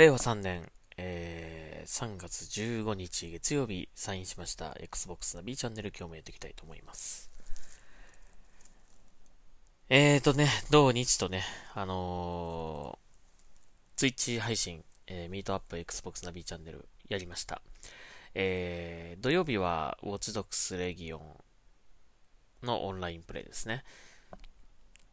[0.00, 0.62] 令和3年、
[0.96, 7.30] えー、3月15日月曜日サインしました Xbox の B チャンネル今日もやっていきたいと思います。
[9.90, 11.44] えーとね、同日とね、
[11.74, 17.60] あのー、Twitch 配信、えー、ミートアップ Xbox ナビチャンネルやりました。
[18.34, 21.20] えー、土曜日は Watch Dogs Legion
[22.62, 23.84] のオンラインプレイですね。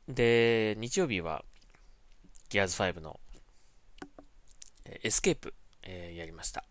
[0.07, 1.43] で、日曜日は
[2.49, 3.20] Gears 5の
[5.04, 6.64] エスケープ、えー、やりました。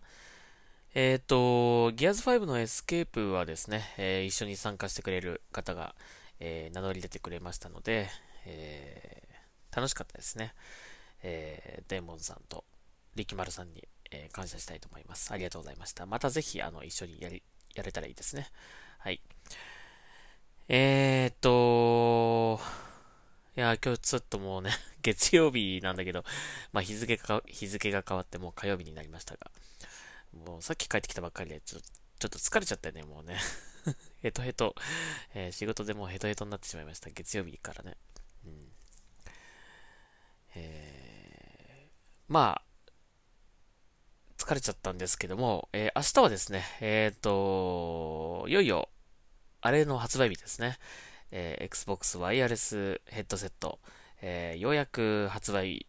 [0.95, 5.95] えっ、ー、と、Gears 5のエスケープはですね、えー、一緒に参加してくれる方が、
[6.41, 8.09] えー、名乗り出てくれましたので、
[8.47, 10.55] えー、楽しかったですね。
[11.23, 12.65] えー、デーモンさんと
[13.15, 15.33] 力丸さんに、えー、感謝したいと思います。
[15.33, 16.07] ありがとうございました。
[16.07, 17.43] またぜひ、あの、一緒にやり、
[17.75, 18.49] やれたらいいですね。
[18.99, 19.21] はい。
[20.69, 22.61] えー、っと、
[23.57, 26.25] いや、今日ちょっともうね、 月曜日なんだけど、
[26.73, 29.51] まあ日付が、日付が変わってもう火曜日になりましたが、
[30.35, 33.39] もうさっき帰ってきたばっかりで、ちょちょっと疲れちゃったよね、もうね。
[34.21, 34.75] ヘトヘト、
[35.33, 37.09] えー、仕事でもうヘトヘトになってしまいました。
[37.09, 37.97] 月曜日からね。
[38.45, 38.73] うん。
[40.57, 41.91] えー、
[42.29, 42.93] まあ、
[44.37, 48.91] 疲れちゃったんですけども、えー、明日はですね、えっ、ー、と、いよいよ、
[49.63, 50.79] あれの発売日ですね。
[51.31, 53.79] えー、Xbox ワイヤレスヘッドセット、
[54.23, 55.87] えー、ようやく発売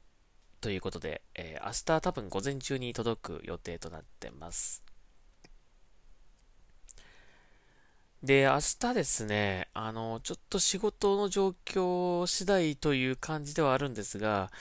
[0.62, 4.84] ということで、えー、明日多分午前中に届く予定となってます。
[8.24, 14.52] で、明日ですね、あの、ちょっと仕事の状況次第という感じではあるんですが、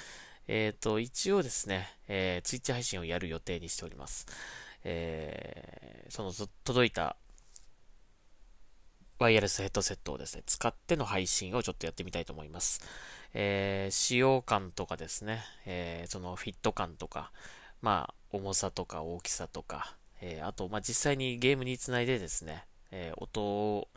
[0.46, 4.26] えっ、ー、と、一応ですね、えー、ツイッチ配信をやる予定にしております。
[4.84, 6.32] えー、その、
[6.64, 7.16] 届いた
[9.18, 12.82] ワイヤレスヘッドセットをですね、使っての配信をちょっとやってみたいと思います。
[13.32, 17.32] えー、使用感とかですね、えー、そのフィット感とか、
[17.80, 23.88] まあ、重さとか大きさとか、えー、あと、まあ、実際にゲームにつないでですね、えー、音を、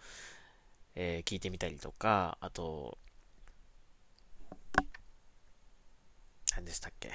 [0.95, 2.97] えー、聞いてみたりとか、あと、
[6.55, 7.11] 何でしたっけ？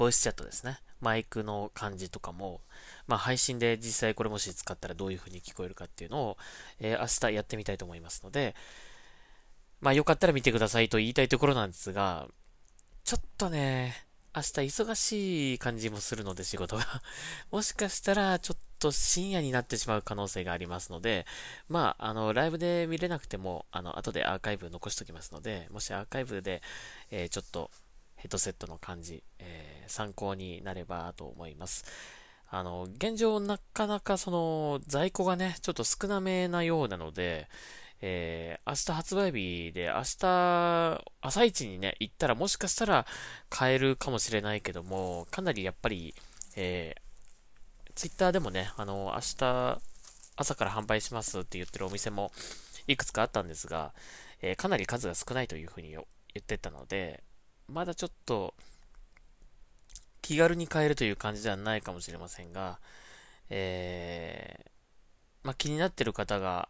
[0.00, 0.78] ボイスチャットですね。
[1.02, 2.62] マイクの感じとかも、
[3.06, 6.38] まあ、配信で実際これもし使ったらどういう風に聞こえるかっていうのを、
[6.78, 8.54] えー、明日やってみたいと思いますので、
[9.82, 12.28] まあ、よかったら見てくださいと言いたいところなんですが、
[13.04, 13.94] ちょっとね、
[14.34, 17.02] 明日忙しい感じもするので仕事が。
[17.52, 21.26] もしかしたらちょっと深夜になってしまう可能性がありますので、
[21.68, 26.62] まあ、あの、ライブで見れなくても、あの、後でアーカイブ残しておきますので、もしアーカイブで、
[27.10, 27.70] えー、ちょっと
[28.20, 31.84] ヘッドセットの感じ、えー、参考になればと思います。
[32.50, 37.48] あの、現状なかなかその在庫がね、ちょっと少なめなようなので、
[38.02, 43.06] えー、明日発売日で、明日、朝一にね、行ったらもしかしたら
[43.48, 46.14] 買えるかもしれないけども、かなりやっぱり、
[46.56, 49.80] えー、ツイッターでもね、あの、明日、
[50.36, 52.32] 朝から販売しますって言ってるお店も
[52.86, 53.92] いくつかあったんですが、
[54.42, 56.02] えー、かなり数が少ないというふうに言
[56.38, 57.22] ってたので、
[57.70, 58.54] まだちょっと、
[60.22, 62.78] 気軽に買えるという感じではないかもしれませんが、
[63.48, 64.70] えー、
[65.44, 66.68] まあ、気になってる方が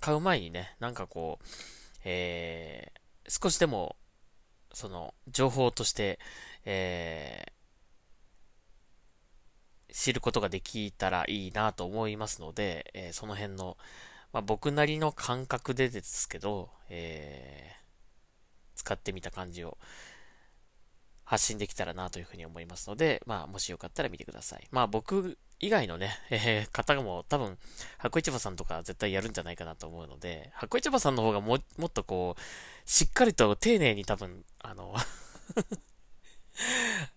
[0.00, 1.46] 買う前にね、なんかこう、
[2.04, 3.96] えー、少しでも、
[4.72, 6.18] その、情報として、
[6.64, 13.76] えー、知ることができたらいいなと思いますので、えー、その辺の、
[14.32, 19.78] まあ、僕なりの感覚でですけど、えー、使ってみた感じを、
[21.26, 24.66] 発信できたらなというふうに思いますので、まあ、もしよかったら見てください。
[24.70, 27.58] まあ、僕以外のね、 えー、方も多分、
[27.98, 32.40] 箱市場さんとか絶対やるんじゃないかなと思うので、箱市場さんの方がも、もっとこう、
[32.88, 34.94] しっかりと丁寧に多分、あの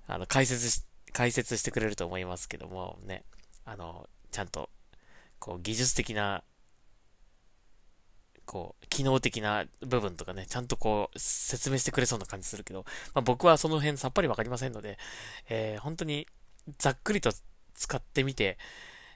[0.07, 3.24] あの、解説し、解説してくれると思いますけども、ね、
[3.63, 4.72] あの、ちゃんと、
[5.38, 6.44] こう、技術的な
[8.50, 14.98] こう、機能的な部分とかね、ちゃんとこう、説明してくれそうな感じするけど、まあ、僕はその辺さっぱりわかりませんので、
[15.50, 16.25] えー、本当に
[16.80, 17.31] ざっくりと
[17.75, 18.57] 使ってみて、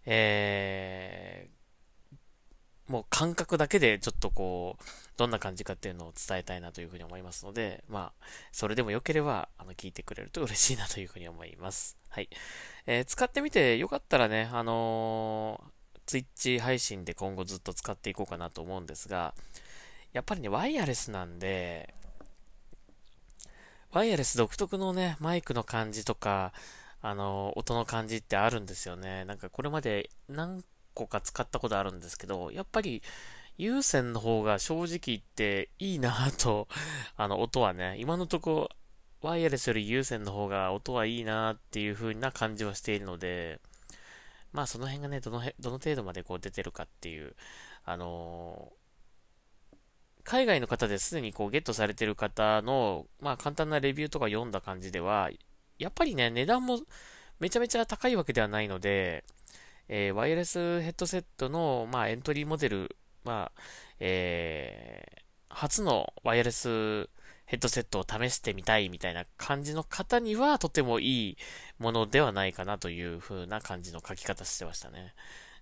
[0.06, 4.84] えー、もう感覚だけでちょっとこう、
[5.18, 11.98] どんな感じかっていうのを伝えたいなというふうに思いますので、まあ、それでも良ければ、あの、聞いてくれると嬉しいなというふうに思います。
[12.10, 12.30] はい。
[12.86, 19.34] えー、使ってみてよかったらね、あのー Twitch 配信で今後ずっと使っていこうかなと思うんですが、
[20.14, 21.94] やっぱりね、ワイヤレスなんで、
[23.92, 26.54] ワイヤレス独特のね、マイクの感じとか、
[27.02, 29.26] あの、音の感じってあるんですよね。
[29.26, 30.64] なんかこれまで何
[30.94, 33.04] 個か使ったことあるんですけど、やっぱり
[33.58, 36.68] 有線の方が正直言っていいなぁと、
[37.18, 38.70] あの、音はね、今のとこ
[39.24, 43.62] ワイヤレスより有線の方が音はいいなっていう風な感じはしているので、
[44.54, 47.36] まあその辺がね、どのどの程度までこう出てるかっていう、
[47.84, 49.78] あのー、
[50.24, 55.30] 海外の方ですでにこうゲットされてる方の、まあ簡単なレビューとか読んだ感じでは、
[55.80, 56.80] やっぱりね、値段も
[57.40, 59.26] めちゃめちゃ高いわけではないので、
[59.90, 63.62] えー、ワイヤレスヘッドセットの、まあ、エントリーモデル、まあ、
[64.00, 67.10] えー、初のワイヤレス
[67.46, 71.38] ヘッドセットを試してみたいみたいな感じの方にはとてもいい
[71.78, 75.14] ものではないかなという風な感じの書き方してましたね。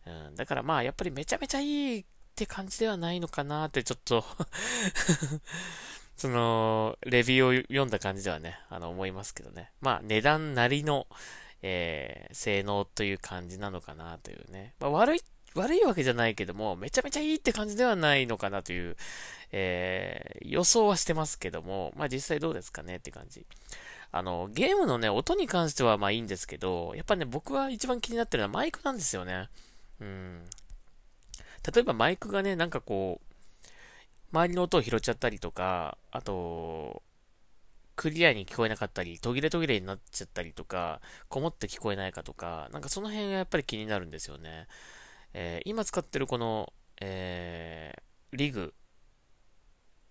[0.05, 2.05] うん、だからまあやっぱりめちゃめちゃいいっ
[2.35, 4.25] て感じではないのかなってちょっと
[6.17, 9.71] その、レビューを読んだ感じではね、あの思いますけどね。
[9.81, 11.07] まあ値段なりの、
[11.63, 14.75] えー、性能という感じなのかなというね。
[14.79, 15.21] まあ、悪い、
[15.55, 18.95] 悪いわけじゃないけども、めちゃめちゃいいって感じではないのかなという、
[19.51, 23.45] えー、予想はしてますけども、まあ実際どうですかねって感じ。
[24.13, 29.49] あの、ゲームのね、音に関してはまあいいんですけど、やっぱね、僕は一番気になってるのはマイクなんですよね。
[29.99, 30.43] うん。
[31.73, 33.31] 例えばマイクがね、なんかこう、
[34.33, 37.03] 周りの音を拾っちゃったりとか、あと、
[37.95, 44.67] クリアに聞こえなかったり、途切れ途切れになっちゃったりとか、こもって聞こえないかとか、なんかその辺がやっぱり気になるんですよね。
[45.33, 48.73] えー、今使ってるこの、えー、リグ、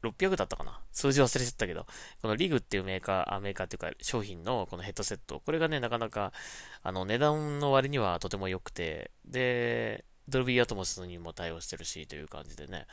[0.02, 0.80] 600だったかな？
[0.92, 1.86] 数字忘れちゃったけど、
[2.22, 6.32] このリグっていうメーカー、メーカーっていうか商品のこのヘッドセット、これがね、なかなか、
[6.82, 12.86] あの、値段の割にはとても良くて、で、ドルビーアトモスにも対応してるしという感じでね、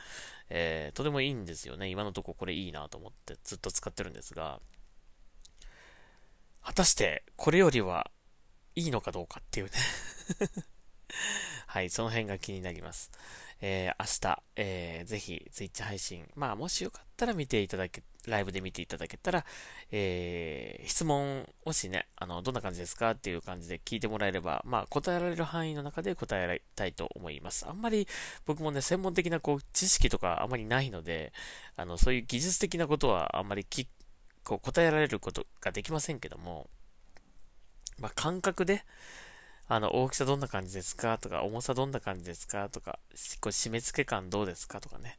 [0.50, 1.88] えー、とてもいいんですよね。
[1.88, 4.60] 今のとここれいいなと思ってずっと使ってるんですが、
[6.62, 8.10] 果たしてこれよりは
[8.74, 9.72] いいのかどうかっていうね。
[11.66, 13.10] はい、その辺が気になります。
[13.60, 19.44] えー、明日、えー、ぜひ、ツイッチ配信、まあ、もしよかったら見ていただけ、ライブで見ていただけたら、
[19.90, 27.66] えー、質問、もしね、あの、どんな感じですかっていう感じで聞いてもらえれば、まあ、答えられる範囲の中で答えられたいと思います。
[27.66, 28.06] あんまり、
[28.46, 31.32] 僕もね、専門的な、こう、知識とかあんまりないので、
[31.76, 33.88] あの、そういう技術的なことはあんまりき、
[34.44, 36.70] こう、答えられることができませんけども、
[37.98, 38.84] まあ、感覚で、
[39.70, 41.18] あの、大きさどんな感じですか？
[41.18, 42.70] とか、重さどんな感じですか？
[42.70, 42.98] とか、
[43.40, 44.80] こう締め付け感どうですか？
[44.80, 45.18] とかね。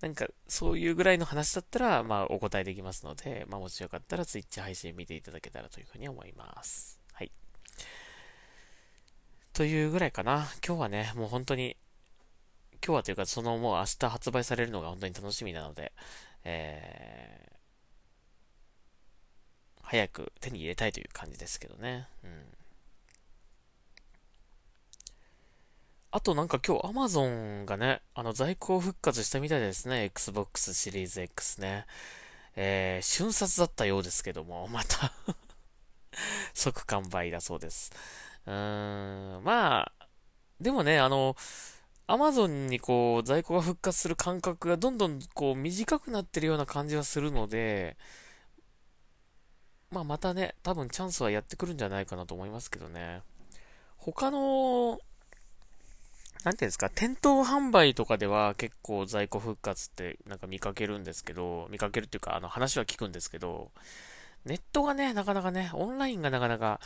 [0.00, 6.98] なんか、そういうぐらいの話だったら、まあ、お答えできますので、まあ、もしよかったら、ツイッチ配信見ていただけたらというふうに思います。
[7.12, 7.30] はい。
[9.52, 10.48] というぐらいかな。
[10.66, 11.76] 今日はね、もう本当に、
[12.82, 15.92] 今日はというか、そのもう明日発売されるのが本当に楽しみなので、
[16.44, 17.56] えー、
[19.82, 22.08] 早く手に入れたいという感じですけどね。
[22.24, 22.30] うん。
[26.12, 30.04] あとなんか今日 Amazon がね、あの在庫復活したみたいですね。
[30.04, 31.86] Xbox シリーズ X ね。
[32.56, 35.12] えー、瞬殺だったようですけども、 また
[36.52, 37.92] 即完売だそうです。
[38.46, 40.06] うーん、まあ、
[40.60, 41.36] でもね、あの、
[42.08, 47.96] Amazon にこう、在庫が復活する感覚がどんどんこう、短くなってるような感じはするので、
[49.90, 53.22] まあまたね、多分チャンスはやってくるんじゃないかなと思いますけどね。
[53.96, 55.00] 他の
[56.44, 63.70] なんていうんですか、店頭販売とかでは結構在庫復活ってなんか見かけるんですけど、見かけるっていうか、あの話は聞くんですけど、
[64.46, 66.80] ネットがね、なかなかね、オンラインがなかなか、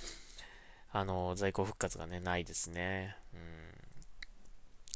[0.90, 3.16] あの、在庫復活がね、ないですね。
[3.32, 3.40] うん。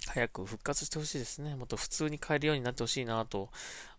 [0.08, 1.54] 早く復活してほしいですね。
[1.54, 3.50] もっと普通に買えるようになってほしいなと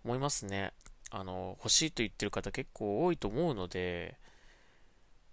[0.04, 0.74] 思いますね。
[1.10, 4.18] あの、欲しいと言ってる方結構多いと思うので、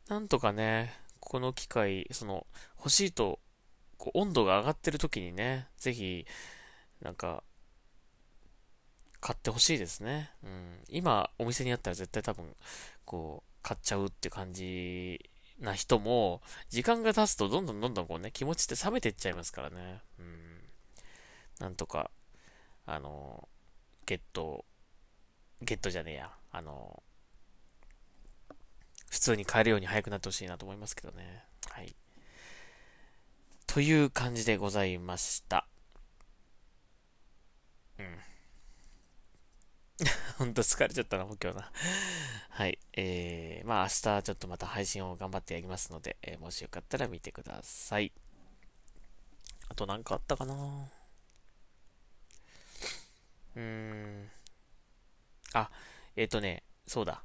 [0.08, 2.46] なんとかね、この機会、その、
[2.78, 3.40] 欲しいと
[3.98, 6.26] こう温度が上がってる時にね、ぜひ、
[7.00, 7.42] なんか、
[9.20, 10.30] 買ってほしいですね。
[10.44, 10.84] うん。
[10.88, 12.54] 今、お店にあったら絶対多分、
[13.04, 20.00] こう、買っちゃうって感じな人も、時間が経つとどんどんどんどんこうね、気持ちって冷めていっちゃいますからね。
[20.18, 20.62] うん。
[21.58, 22.10] なんとか、
[22.84, 23.48] あの、
[24.04, 24.64] ゲット、
[25.62, 26.30] ゲットじゃねえや。
[26.52, 27.02] あの、
[29.10, 31.44] 普通に買えるように早くなってほしいなと思いますけどね。
[31.70, 31.96] はい。
[33.76, 35.66] という感じでございました。
[37.98, 38.06] うん。
[40.38, 41.70] ほんと疲れちゃったな、もう今日な。
[42.48, 42.78] はい。
[42.94, 48.12] えー、まあ明日ちょっとまた配信を頑張ってやりますので、えー、もしよかったら見てください。
[49.68, 50.54] あと何かあったかな？
[53.56, 54.30] うーん。
[55.52, 55.70] あ、
[56.16, 57.22] えっ、ー、とね、そうだ。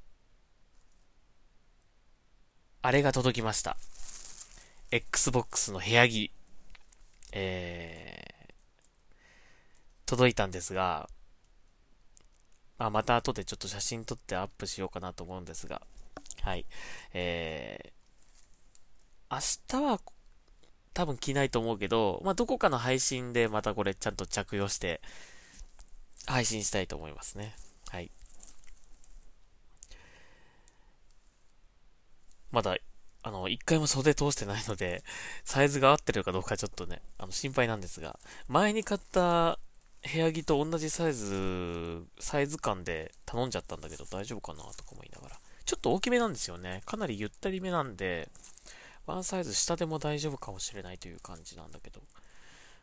[2.81, 3.77] あれが届きました。
[4.91, 6.29] Xbox の部屋着。
[7.31, 8.53] えー、
[10.05, 11.09] 届いたんですが、
[12.77, 15.81] まあ、また後でちょっと写真撮ってアップしようかなと思うんですが、
[16.41, 16.65] はい。
[17.13, 19.99] えー、明日は
[20.93, 25.01] 多分着ないと思うけど、まあ、どこかの配信でまたこれちゃんと着用して
[26.25, 27.55] 配信したいと思いますね。
[27.89, 28.11] はい。
[32.51, 32.75] まだ、
[33.23, 35.03] あの、一回も袖通してないので、
[35.45, 39.59] サイズが合ってるかどうかちょっとね、あの、心配なんですが、前に買った
[40.11, 45.39] 部屋着と同じサイズ、サイズ感で頼んじゃったんだけど大丈夫かなとか思いながら。
[45.65, 46.81] ちょっと大きめなんですよね。
[46.85, 48.29] かなりゆったりめなんで、
[49.05, 52.01] ワンサイズ下でも大丈夫かもしれないという感じなんだけど。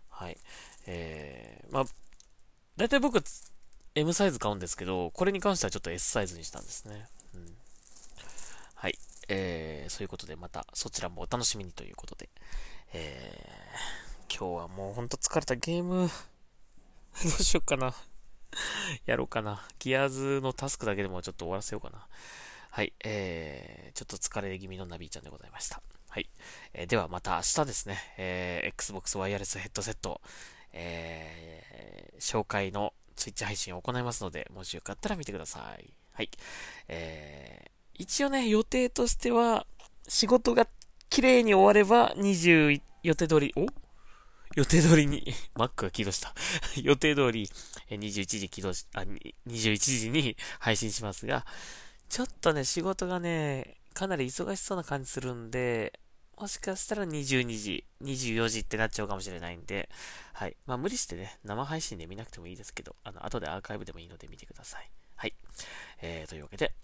[0.09, 0.39] はい。
[0.87, 1.85] えー、まあ、
[2.77, 3.23] 大体僕、
[3.95, 7.09] M サイズ買うんですけど、これに関してはちょっと S サイズにしたんですね。
[9.89, 12.29] そういうことでまたそちらもお楽しみにということで。
[12.93, 16.09] えー、今日はもうほんと疲れたゲーム
[17.23, 17.95] どうしよっかな
[19.07, 19.67] やろうかな。
[19.79, 22.07] ギアーズのタスクだけでもちょっと終わらせようかな。
[22.71, 22.93] はい。
[23.05, 25.83] えー、ちょっと疲れ気味のナビーちゃんでございました。
[26.09, 26.29] はい。
[26.73, 30.21] えー、ではまた明日ですね、えー、Xbox ワイヤレスヘッドセット、
[30.73, 35.93] えー、紹介の Twitch 配信を行いますので、もしよかったら見てください。
[36.13, 36.31] はい。
[36.89, 39.67] えー、一応ね、予定としては、
[40.09, 40.67] 仕事が
[41.11, 43.67] 綺麗に終われば、20、予定通り、お？
[44.55, 45.25] 予定通りに、
[45.55, 46.35] マックが起動した。
[46.83, 47.49] 予定通り、
[47.91, 49.01] 21時起動し、あ、
[49.47, 51.47] 21時に 配信しますが、
[52.09, 56.01] ちょっとね、仕事がね、かなり忙しそうな感じするんで、
[56.37, 59.89] もしかしたら22時、24時ってなっちゃうかもしれないんで、
[60.33, 60.57] はい。
[60.67, 64.91] まあ無理してね、生配信で見なくてもいいですけど、あの、後でアーカイブでもいいので見てください。
[65.17, 65.35] はい。
[66.01, 66.75] えー、というわけで、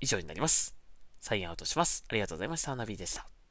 [0.00, 0.81] 以上になります。
[1.22, 2.04] サインアウトします。
[2.08, 2.76] ありがとうございました。
[2.76, 3.41] ナビでした。